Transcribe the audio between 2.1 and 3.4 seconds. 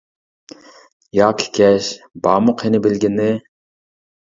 بارمۇ قېنى بىلگىنى؟!